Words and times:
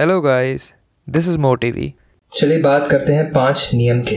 Hello 0.00 0.20
guys 0.20 0.74
this 1.08 1.28
is 1.28 1.38
मोटिवी 1.38 1.94
चलिए 2.36 2.58
बात 2.58 2.86
करते 2.86 3.12
हैं 3.12 3.32
पाँच 3.32 3.70
नियम 3.74 4.02
के। 4.02 4.16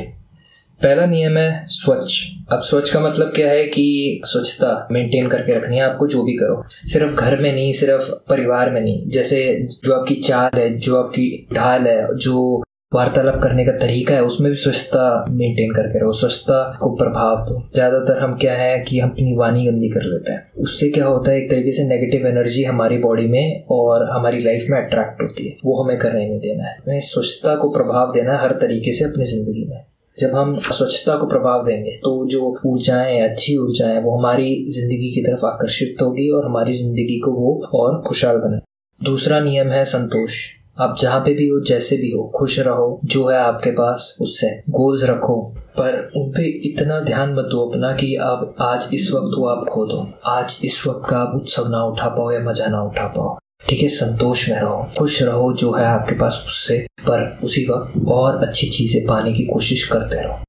पहला 0.81 1.05
नियम 1.05 1.37
है 1.37 1.65
स्वच्छ। 1.67 2.13
अब 2.51 2.61
स्वच्छ 2.61 2.93
का 2.93 2.99
मतलब 2.99 3.31
क्या 3.35 3.49
है 3.49 3.63
कि 3.63 4.21
स्वच्छता 4.25 4.87
मेंटेन 4.91 5.27
करके 5.27 5.53
रखनी 5.53 5.75
है 5.75 5.81
आपको 5.81 6.07
जो 6.07 6.23
भी 6.23 6.33
करो। 6.33 6.63
सिर्फ़ 6.69 7.13
घर 7.13 7.37
में 7.37 7.53
नहीं, 7.53 7.73
सिर्फ़ 7.73 8.11
परिवार 8.29 8.69
में 8.69 8.81
नहीं। 8.81 9.07
जैसे 9.07 9.67
जो 9.83 9.93
आपकी 9.93 10.15
चाल 10.15 10.59
है, 10.59 10.77
जो 10.77 11.03
आपकी 11.03 11.47
ढाल 11.53 11.87
है, 11.87 12.17
जो 12.17 12.63
वार्तालाप 12.91 13.39
करने 13.43 13.63
का 13.65 13.71
तरीका 13.71 14.13
है, 14.13 14.23
उसमें 14.23 14.49
भी 14.51 14.57
स्वच्छता 14.57 15.03
मेंटेन 15.31 15.71
करके 15.73 15.99
रहो, 15.99 16.11
स्वच्छता 16.13 16.77
को 16.81 16.89
प्रभाव 16.95 17.37
दो। 17.49 17.61
ज़्यादातर 17.73 18.19
हम 18.19 18.35
क्या 18.37 18.55
है 18.55 18.79
कि 18.79 18.99
हम 18.99 19.09
अपनी 19.09 19.35
वाणी 19.37 19.65
गंदी 19.65 19.89
कर 19.89 20.03
लेते 20.03 20.31
हैं। 20.31 20.51
उससे 20.59 20.89
क्या 20.89 21.05
होता 21.05 21.31
है, 21.31 21.37
एक 21.37 21.49
तरीके 21.51 21.71
से 21.71 21.83
नेगेटिव 21.87 22.27
एनर्जी 22.27 22.63
हमारी 22.63 22.97
बॉडी 22.97 23.27
में 23.27 23.63
और 23.71 24.09
हमारी 24.11 24.43
लाइफ 24.43 24.65
में 24.69 24.77
अट्रैक्ट 24.79 25.21
होती 25.21 25.47
है। 25.47 25.55
वो 25.65 25.81
हमें 25.83 25.97
करने 25.97 26.27
नहीं 26.27 26.39
देना 26.39 26.67
है। 26.67 26.75
हमें 26.77 26.99
स्वच्छता 27.03 27.55
को 27.55 27.69
प्रभाव 27.69 28.13
देना 28.13 28.33
है 28.33 28.39
हर 28.39 28.57
तरीके 28.61 28.91
से 28.91 29.05
अपनी 29.05 29.25
ज़िंदगी 29.25 29.65
में। 29.69 29.81
जब 30.17 30.35
हम 30.35 30.55
स्वच्छता 30.57 31.15
को 31.15 31.27
प्रभाव 31.27 31.65
देंगे 31.65 31.91
तो 32.03 32.25
जो 32.27 32.55
ऊर्जाएँ 32.65 33.19
अच्छी 33.21 33.57
ऊर्जाएँ 33.57 33.99
वो 33.99 34.17
हमारी 34.17 34.55
ज़िंदगी 34.69 35.11
की 35.11 35.21
तरफ़ 35.21 35.45
आकर्षित 35.45 36.01
होगी 36.01 36.29
और 36.29 36.45
हमारी 36.45 36.73
ज़िंदगी 36.73 37.19
को 37.19 37.31
वो 37.33 37.59
और 37.73 38.01
खुशहाल 38.07 38.37
बने 38.37 38.59
दूसरा 39.01 39.39
नियम 39.39 39.69
है 39.69 39.83
संतोष। 39.87 40.47
आप 40.81 40.95
जहाँ 40.99 41.19
पे 41.19 41.33
भी 41.33 41.47
हो, 41.47 41.59
जैसे 41.59 41.97
भी 41.97 42.11
हो, 42.11 42.31
खुश 42.35 42.59
रहो, 42.59 43.01
जो 43.05 43.27
है 43.27 43.37
आपके 43.37 43.71
पास, 43.71 44.17
उससे 44.21 44.63
गोल्स 44.69 45.03
रखो। 45.03 45.55
पर 45.77 46.11
उन 46.15 46.29
पे 46.29 46.69
इतना 46.69 46.99
ध्यान 46.99 47.33
मत 47.33 47.45
दो 47.45 47.69
अपना 47.69 47.93
कि 47.93 48.15
अब 48.15 48.55
आज 48.61 48.89
इस 48.93 49.11
वक्त 49.11 49.35
वो 49.37 49.47
आप 49.47 49.65
खो 49.69 49.85
दो। 49.85 50.13
आज 50.25 50.61
इस 50.63 50.87
वक्त 50.87 51.09
का 51.09 51.17
आप 51.17 51.31
उत्सव 51.35 51.67
ना 51.67 51.83
उठा 51.83 52.07
पाओ 52.07 52.31
या 52.31 52.39
मज़ा 52.39 52.67
ना 52.67 52.81
उठा 52.81 53.07
पाओ। 53.07 53.37
ठीक 53.69 53.81
है, 53.81 53.87
संतोष 53.87 54.49
में 54.49 54.59
रहो, 54.59 54.91
खुश 54.97 55.23
रहो, 55.23 55.53
जो 55.53 55.71
है 55.71 55.85
आपके 55.85 56.15
पास, 56.15 56.43
उससे। 56.47 56.77
पर 56.79 57.39
उसी 57.43 57.65
वक्त 57.65 58.07
और 58.07 58.37
अच्छी 58.37 58.67
चीज़ें 58.67 59.07
पाने 59.07 59.33
की 59.33 59.43
कोशिश 59.43 59.83
करते 59.83 60.21
रहो। 60.21 60.39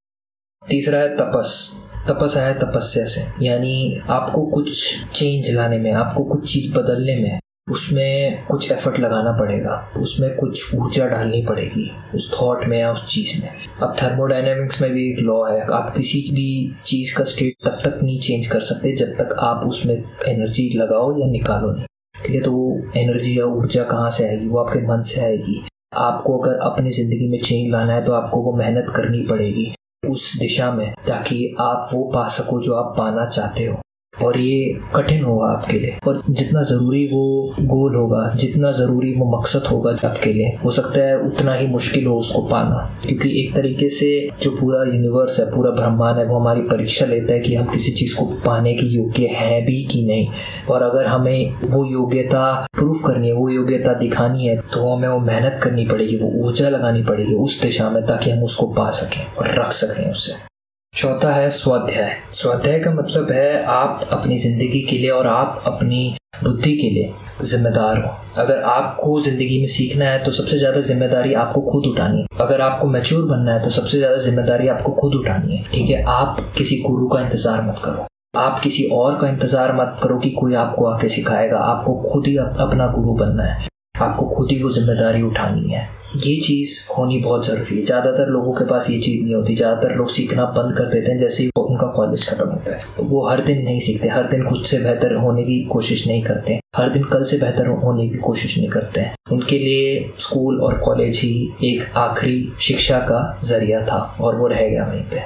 तीसरा 0.68 0.98
है 0.98 1.16
तपस। 1.16 1.72
तपस 2.08 2.36
है 2.36 2.58
तपस्या 2.58 3.04
से। 3.04 3.44
यानी 3.46 4.00
आपको 4.08 4.46
कुछ 4.46 4.94
चेंज 5.14 5.50
लाने 5.50 5.78
में, 5.78 5.92
आपको 5.92 6.24
कुछ 6.24 6.52
चीज़ 6.52 6.72
बदलने 6.74 7.16
में 7.16 7.38
उसमें 7.68 8.44
कुछ 8.46 8.70
एफर्ट 8.72 8.98
लगाना 9.00 9.32
पड़ेगा। 9.32 9.74
उसमें 9.96 10.34
कुछ 10.36 10.74
ऊर्जा 10.74 11.06
डालनी 11.06 11.42
पड़ेगी 11.46 11.90
उस 12.14 12.30
थॉट 12.32 12.64
में 12.68 12.78
या 12.78 12.90
उस 12.92 13.06
चीज़ 13.08 13.32
में। 13.42 13.48
अब 13.82 13.94
थर्मोडाइनमिक्स 14.02 14.80
में 14.82 14.90
भी 14.92 15.08
एक 15.10 15.20
लॉ 15.20 15.42
है। 15.44 15.60
आप 15.72 15.92
किसी 15.96 16.20
भी 16.34 16.74
चीज़ 16.84 17.14
का 17.16 17.24
स्टेट 17.24 17.54
तब 17.66 17.78
तक 17.84 17.98
नहीं 18.02 18.18
चेंज 18.20 18.46
कर 18.46 18.60
सकते 18.60 18.94
जब 18.96 19.14
तक 19.14 19.36
आप 19.40 19.64
उसमें 19.66 19.94
एनर्जी 19.94 20.68
लगाओ 20.76 21.10
या 21.18 21.26
निकालो 21.26 21.70
नहीं। 21.72 21.86
ठीक 22.14 22.34
है? 22.34 22.40
तो 22.40 22.52
वो 22.52 22.82
एनर्जी 22.96 23.38
या 23.38 23.44
ऊर्जा 23.44 23.84
कहाँ 23.84 24.10
से 24.10 24.26
आएगी? 24.28 24.48
वो 24.48 24.58
आपके 24.58 24.86
मन 24.86 25.02
से 25.02 25.20
आएगी। 25.20 25.62
आपको 25.96 26.38
अगर 26.38 26.58
अपनी 26.62 26.90
ज़िंदगी 26.90 27.28
में 27.28 27.38
चेंज 27.38 27.70
लाना 27.72 27.92
है 27.92 28.04
तो 28.04 28.12
आपको 28.12 28.42
वो 28.42 28.52
मेहनत 28.56 28.92
करनी 28.96 29.22
पड़ेगी 29.30 29.72
उस 30.08 30.32
दिशा 30.40 30.70
में 30.72 30.92
ताकि 31.08 31.54
आप 31.60 31.88
वो 31.94 32.02
पा 32.14 32.26
सको 32.28 32.60
जो 32.60 32.74
आप 32.74 32.94
पाना 32.98 33.26
चाहते 33.26 33.64
हो। 33.64 33.80
और 34.22 34.38
ये 34.38 34.80
कठिन 34.94 35.24
होगा 35.24 35.46
आपके 35.46 35.78
लिए। 35.78 35.98
और 36.06 36.22
जितना 36.30 36.62
ज़रूरी 36.62 37.06
वो 37.06 37.54
गोल 37.60 37.94
होगा, 37.96 38.34
जितना 38.34 38.72
ज़रूरी 38.72 39.14
वो 39.14 39.38
मकसद 39.38 39.62
होगा 39.62 39.90
आपके 40.04 40.32
लिए, 40.32 40.48
हो 40.64 40.70
सकता 40.70 41.00
है 41.00 41.18
उतना 41.18 41.54
ही 41.54 41.66
मुश्किल 41.66 42.06
हो 42.06 42.18
उसको 42.18 42.42
पाना। 42.42 42.98
क्योंकि 43.06 43.40
एक 43.40 43.54
तरीके 43.56 43.88
से 43.88 44.28
जो 44.42 44.50
पूरा 44.50 44.82
यूनिवर्स 44.84 45.40
है, 45.40 45.46
पूरा 45.46 45.70
ब्रह्मांड 45.70 46.18
है, 46.18 46.26
वो 46.26 46.38
हमारी 46.38 46.60
परीक्षा 46.60 47.06
लेता 47.06 47.32
है 47.32 47.40
कि 47.40 47.54
हम 47.54 47.66
किसी 47.66 47.92
चीज़ 47.92 48.16
को 48.16 48.24
पाने 48.24 48.74
की 48.74 48.86
योग्य 48.86 49.26
हैं 49.26 49.64
भी 49.66 49.82
कि 49.82 50.06
नहीं। 50.06 50.28
और 50.70 50.82
अगर 50.82 51.06
हमें 51.06 51.54
वो 51.64 51.84
योग्यता 51.84 52.66
प्रूफ 52.74 53.02
करनी 53.06 53.28
है, 53.28 53.34
वो 53.34 53.48
योग्यता 53.48 53.94
दिखानी 53.94 54.46
है 54.46 54.56
तो 54.56 54.88
हमें 54.88 55.08
वो 55.08 55.18
मेहनत 55.18 55.60
करनी 55.62 55.86
पड़ेगी, 55.86 56.16
वो 56.16 56.46
ऊर्जा 56.46 56.68
लगानी 56.68 57.02
पड़ेगी 57.02 57.34
उस 57.34 57.60
दिशा 57.62 57.90
में 57.90 58.04
ताकि 58.06 58.30
हम 58.30 58.42
उसको 58.44 58.66
पा 58.66 58.90
सकें 58.90 59.24
और 59.38 59.60
रख 59.60 59.72
सकें 59.72 60.10
उससे 60.10 60.51
चौथा 60.94 61.30
है 61.32 61.48
स्वाध्याय। 61.50 62.10
स्वाध्याय 62.32 62.78
का 62.80 62.90
मतलब 62.90 63.30
है 63.32 63.62
आप 63.66 64.08
अपनी 64.12 64.36
ज़िंदगी 64.38 64.80
के 64.80 64.98
लिए 64.98 65.10
और 65.10 65.26
आप 65.26 65.62
अपनी 65.66 66.02
बुद्धि 66.44 66.72
के 66.72 66.90
लिए 66.90 67.14
जिम्मेदार 67.42 67.98
हो। 67.98 68.10
अगर 68.42 68.62
आपको 68.62 69.18
ज़िंदगी 69.20 69.58
में 69.60 69.66
सीखना 69.66 70.04
है 70.04 70.22
तो 70.24 70.32
सबसे 70.32 70.58
ज़्यादा 70.58 70.80
ज़िम्मेदारी 70.80 71.34
आपको 71.34 71.60
खुद 71.62 71.86
उठानी 71.86 72.20
है। 72.20 72.26
अगर 72.40 72.60
आपको 72.60 72.88
मैच्योर 72.88 73.24
बनना 73.26 73.52
है 73.52 73.62
तो 73.62 73.70
सबसे 73.70 73.98
ज़्यादा 73.98 74.16
ज़िम्मेदारी 74.18 74.68
आपको 74.68 74.92
खुद 74.92 75.14
उठानी 75.14 75.56
है। 75.56 75.62
ठीक 75.64 75.90
है? 75.90 76.02
आप 76.04 76.40
किसी 76.58 76.80
गुरु 76.86 77.08
का 77.08 77.20
इंतज़ार 77.20 77.62
मत 77.62 77.80
करो। 77.84 78.06
आप 78.40 78.60
किसी 78.60 78.84
और 78.92 79.18
का 79.20 79.28
इंतज़ार 79.28 79.74
मत 79.76 79.96
करो 80.02 80.18
कि 80.18 80.30
कोई 80.30 80.54
आपको 80.56 80.86
आके 80.86 81.08
सिखाएगा। 81.08 81.58
आपको 81.58 82.00
खुद 82.02 82.26
ही 82.26 82.36
अपना 82.36 82.92
गुरु 82.92 83.14
बनना 83.16 83.44
है। 83.44 83.66
आपको 84.02 84.26
खुद 84.26 84.52
ही 84.52 84.62
वो 84.62 84.70
ज़िम्मेदारी 84.70 85.22
उठानी 85.22 85.72
है। 85.72 85.88
ये 86.16 86.34
चीज़ 86.36 86.72
होनी 86.96 87.18
बहुत 87.18 87.46
ज़रूरी 87.46 87.76
है। 87.76 87.82
ज़्यादातर 87.84 88.26
लोगों 88.26 88.52
के 88.52 88.64
पास 88.64 88.88
ये 88.90 88.98
चीज़ 88.98 89.22
नहीं 89.24 89.34
होती। 89.34 89.54
ज़्यादातर 89.56 89.94
लोग 89.96 90.08
सीखना 90.08 90.44
बंद 90.56 90.76
कर 90.76 90.84
देते 90.84 91.10
हैं, 91.10 91.18
जैसे 91.18 91.42
ही 91.42 91.50
उनका 91.58 91.86
कॉलेज 91.86 92.28
खत्म 92.28 92.48
होता 92.48 92.74
है। 92.74 92.82
तो 92.96 93.04
वो 93.04 93.26
हर 93.26 93.40
दिन 93.40 93.62
नहीं 93.62 93.80
सीखते, 93.80 94.08
हर 94.08 94.26
दिन 94.26 94.44
खुद 94.44 94.64
से 94.64 94.78
बेहतर 94.78 95.14
होने 95.14 95.42
की 95.42 95.60
कोशिश 95.64 96.06
नहीं 96.06 96.22
करते। 96.22 96.60
हर 96.76 96.90
दिन 96.90 97.04
कल 97.04 97.24
से 97.24 97.38
बेहतर 97.38 97.68
होने 97.84 98.08
की 98.08 98.18
कोशिश 98.18 98.58
नहीं 98.58 98.68
करते 98.68 99.00
हैं। 99.00 99.14
उनके 99.32 99.58
लिए 99.58 100.12
स्कूल 100.18 100.60
और 100.60 100.78
कॉलेज 100.78 101.20
ही 101.20 101.48
एक 101.64 101.96
आखिरी 101.96 102.52
शिक्षा 102.60 102.98
का 103.00 103.40
ज़रिया 103.44 103.84
था 103.86 103.98
और 104.20 104.36
वो 104.36 104.46
रह 104.46 104.68
गया 104.68 104.86
वहीं 104.86 105.02
पे। 105.02 105.20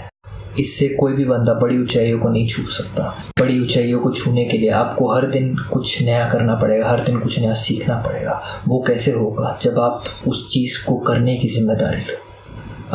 इससे 0.61 0.89
कोई 0.89 1.13
भी 1.13 1.25
बंदा 1.25 1.55
बड़ी 1.55 1.79
ऊंचाइयों 1.79 2.19
को 2.19 2.29
नहीं 2.29 2.47
छू 2.47 2.63
सकता। 2.63 3.03
बड़ी 3.41 3.61
ऊंचाइयों 3.61 4.01
को 4.01 4.11
छूने 4.11 4.45
के 4.45 4.59
लिए 4.59 4.71
आपको 4.71 5.15
हर 5.15 5.31
दिन 5.31 5.57
कुछ 5.73 6.03
नया 6.03 6.29
करना 6.29 6.55
पड़ेगा, 6.55 6.89
हर 6.89 7.01
दिन 7.01 7.19
कुछ 7.19 7.39
नया 7.39 7.55
सीखना 7.55 7.97
पड़ेगा। 8.07 8.43
वो 8.69 8.85
कैसे 8.87 9.13
होगा? 9.13 9.59
जब 9.63 9.79
आप 9.79 10.05
उस 10.27 10.53
चीज़ 10.53 10.85
को 10.85 10.97
करने 10.97 11.37
की 11.37 11.49
ज़िम्मेदारी 11.49 12.01
लो। 12.01 12.23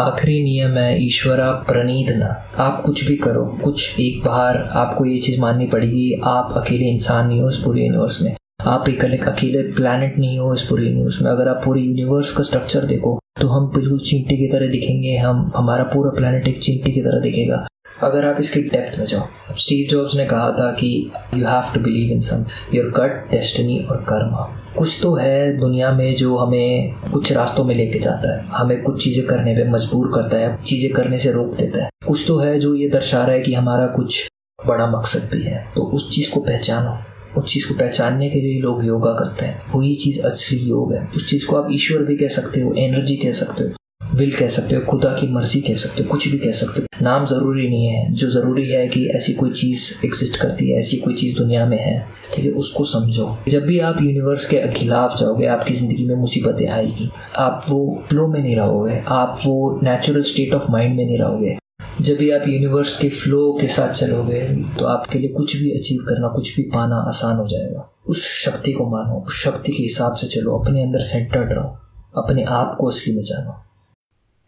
आखिरी 0.01 0.43
नियम 0.43 0.77
है, 0.77 1.05
ईश्वरा 1.05 1.51
प्रणीत 1.51 2.11
ना। 2.11 2.45
आप 2.57 2.81
कुछ 2.85 3.05
भी 3.07 3.15
करो, 3.15 3.59
कुछ 3.63 3.99
एक 3.99 4.21
बार 4.25 4.57
आपको 4.57 5.05
ये 5.05 5.19
चीज़ 5.19 5.41
माननी 5.41 5.67
पड़ेगी, 5.67 6.21
आप 6.23 6.53
अकेले 6.57 6.85
इंसान 6.85 7.27
नहीं 7.27 7.41
हो 7.41 7.49
इस 7.49 7.57
पूरे 7.57 7.85
यूनिवर्स 7.85 8.21
में। 8.21 8.35
आप 8.67 8.89
एक 8.89 9.03
अलग 9.05 9.27
अकेले 9.27 9.61
प्लानट 9.73 10.17
नहीं 10.19 10.37
हो 10.39 10.53
इस 10.53 10.61
पूरे 10.61 10.85
यूनिवर्स 10.85 11.21
में। 11.21 11.29
अगर 11.31 11.47
आप 11.49 11.61
पूरे 11.65 11.81
यूनिवर्स 11.81 12.31
का 12.31 12.43
स्ट्रक्चर 12.43 12.85
देखो 12.85 13.19
तो 13.41 13.47
हम 13.47 13.65
बिल्कुल 13.75 13.99
चींटी 13.99 14.37
की 14.37 14.47
तरह 14.47 14.67
दिखेंगे, 14.67 15.15
हम, 15.15 15.51
हमारा 15.55 15.83
पूरा 15.83 16.09
प्लानट 16.11 16.47
एक 16.47 16.57
चींटी 16.57 16.91
की 16.91 17.01
तरह 17.01 17.19
दिखेगा। 17.19 17.65
अगर 18.03 18.25
आप 18.25 18.37
इसकी 18.39 18.61
डेप्थ 18.61 18.97
में 18.99 19.05
जाओ, 19.05 19.55
स्टीव 19.55 19.87
जॉब्स 19.89 20.15
ने 20.15 20.25
कहा 20.25 20.49
था 20.51 20.71
कि 20.71 20.89
you 21.33 21.45
have 21.45 21.73
to 21.73 21.79
believe 21.79 22.11
in 22.11 22.19
some 22.19 22.45
your 22.73 22.91
cut 22.95 23.29
destiny 23.31 23.79
और 23.81 24.03
कर्म 24.09 24.35
कुछ 24.77 24.97
तो 25.03 25.13
है 25.15 25.57
दुनिया 25.59 25.91
में 25.91 26.15
जो 26.15 26.35
हमें 26.37 26.93
कुछ 27.11 27.31
रास्तों 27.31 27.63
में 27.63 27.75
लेके 27.75 27.99
जाता 27.99 28.35
है। 28.35 28.45
हमें 28.47 28.81
कुछ 28.81 29.03
चीज़ें 29.03 29.25
करने 29.27 29.55
पे 29.55 29.63
मजबूर 29.69 30.11
करता 30.13 30.37
है, 30.37 30.57
चीज़ें 30.63 30.91
करने 30.93 31.19
से 31.19 31.31
रोक 31.31 31.55
देता 31.55 31.83
है। 31.83 31.89
कुछ 32.07 32.23
तो 32.27 32.37
है 32.37 32.59
जो 32.59 32.73
ये 32.75 32.89
दर्शा 32.89 33.23
रहा 33.23 33.35
है 33.35 33.41
कि 33.41 33.53
हमारा 33.53 33.87
कुछ 33.87 34.27
बड़ा 34.59 34.87
मकसद 34.91 35.29
भी 35.33 35.41
है। 35.43 35.65
तो 35.75 35.81
उस 35.85 36.09
चीज़ 36.15 36.31
को 36.31 36.39
पहचानो। 36.39 36.97
उस 37.37 37.53
चीज़ 37.53 37.67
को 37.67 37.73
पहचानने 37.73 38.29
के 38.29 38.39
लिए 38.39 38.59
लोग 38.59 38.85
योगा 38.85 39.11
करते 39.11 39.45
हैं। 39.45 39.61
वही 39.75 39.93
चीज़ 39.95 40.21
असली 40.21 40.59
योग 40.59 40.93
है। 40.93 41.07
उस 41.15 41.29
चीज़ 41.29 41.45
को 41.45 41.55
आप 41.55 41.67
ईश्वर 41.71 42.01
भी 42.01 42.15
कह 42.17 42.27
सकते 42.27 42.61
हो, 42.61 42.73
एनर्जी 42.73 43.15
कह 43.15 43.31
सकते 43.31 43.63
हो, 43.63 43.69
विल 44.15 44.31
कह 44.31 44.47
सकते 44.47 44.75
हो, 44.75 44.81
खुदा 44.81 45.09
की 45.09 45.27
मर्ज़ी 45.27 45.61
कह 45.61 45.75
सकते 45.75 46.03
हो, 46.03 46.09
कुछ 46.09 46.27
भी 46.27 46.37
कह 46.37 46.51
सकते 46.51 46.81
हो। 46.81 47.03
नाम 47.03 47.25
ज़रूरी 47.25 47.67
नहीं 47.69 47.85
है। 47.85 48.13
जो 48.13 48.29
ज़रूरी 48.29 48.67
है 48.69 48.87
कि 48.87 49.05
ऐसी 49.07 49.33
कोई 49.33 49.51
चीज़ 49.51 50.05
एग्जिस्ट 50.05 50.35
करती 50.35 50.69
है, 50.69 50.79
ऐसी 50.79 50.97
कोई 50.97 51.13
चीज़ 51.13 51.37
दुनिया 51.37 51.65
में 51.65 51.77
है, 51.77 52.07
ठीक 52.35 52.45
है? 52.45 52.51
उसको 52.51 52.83
समझो। 52.83 53.37
जब 53.47 53.65
भी 53.65 53.79
आप 53.79 54.01
यूनिवर्स 54.01 54.45
के 54.45 54.61
खिलाफ 54.73 55.17
जाओगे, 55.17 55.45
आपकी 55.45 55.73
ज़िंदगी 55.73 56.05
में 56.05 56.15
मुसीबतें 56.15 56.67
आएगी। 56.67 57.09
आप 57.37 57.65
वो 57.69 58.03
फ्लो 58.09 58.27
में 58.27 58.41
नहीं 58.41 58.55
रहोगे। 58.55 59.01
आप 59.07 59.39
वो 59.45 59.79
नेचुरल 59.83 60.21
स्टेट 60.21 60.53
ऑफ़ 60.53 60.71
माइंड 60.71 60.95
में 60.95 61.05
नहीं 61.05 61.17
रहोगे। 61.17 61.57
जब 62.01 62.17
भी 62.17 62.29
आप 62.31 62.47
यूनिवर्स 62.47 62.95
के 62.97 63.07
फ्लो 63.09 63.39
के 63.61 63.67
साथ 63.67 63.91
चलोगे 63.93 64.41
तो 64.79 64.85
आपके 64.87 65.19
लिए 65.19 65.29
कुछ 65.29 65.55
भी 65.57 65.71
अचीव 65.71 66.03
करना, 66.03 66.27
कुछ 66.27 66.55
भी 66.55 66.63
पाना 66.65 66.95
आसान 67.07 67.37
हो 67.37 67.45
जाएगा। 67.47 67.87
उस 68.05 68.25
शक्ति 68.35 68.71
को 68.73 68.85
मानो, 68.89 69.15
उस 69.17 69.41
शक्ति 69.43 69.71
के 69.71 69.83
हिसाब 69.83 70.13
से 70.13 70.27
चलो, 70.27 70.57
अपने 70.57 70.83
अंदर 70.83 70.99
सेंटर्ड 71.01 71.51
रहो, 71.51 71.77
अपने 72.17 72.43
आप 72.43 72.75
को 72.79 72.87
असली 72.87 73.15
में 73.15 73.21
जानो। 73.23 73.55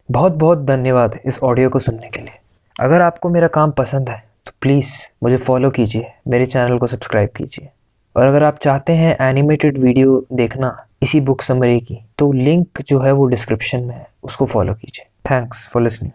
बहुत 0.08 0.32
बहुत 0.32 0.64
धन्यवाद 0.64 1.18
इस 1.26 1.38
ऑडियो 1.42 1.68
को 1.68 1.78
सुनने 1.78 2.08
के 2.08 2.20
लिए। 2.20 2.38
अगर 2.76 3.02
आपको 3.02 3.28
मेरा 3.30 3.48
काम 3.48 3.70
पसंद 3.72 4.08
है 4.08 4.22
तो 4.46 4.52
प्लीज़ 4.60 4.92
मुझे 5.22 5.36
फॉलो 5.36 5.70
कीजिए, 5.70 6.12
मेरे 6.28 6.46
चैनल 6.46 6.78
को 6.78 6.86
सब्सक्राइब 6.86 7.30
कीजिए। 7.36 7.68
और 8.16 8.26
अगर 8.26 8.44
आप 8.44 8.58
चाहते 8.62 8.92
हैं 8.94 9.16
एनिमेटेड 9.20 9.78
वीडियो 9.78 10.24
देखना 10.32 10.76
इसी 11.02 11.20
बुक 11.20 11.42
समरी 11.42 11.80
की 11.82 11.98
तो 12.18 12.30
लिंक 12.32 12.82
जो 12.88 13.00
है 13.00 13.12
वो 13.12 13.26
डिस्क्रिप्शन 13.26 13.80
में 13.80 13.94
है, 13.94 14.06
उसको 14.24 14.46
फॉलो 14.46 14.74
कीजिए। 14.74 15.06
Thanks 15.30 15.66
for 15.68 15.82
listening 15.82 16.12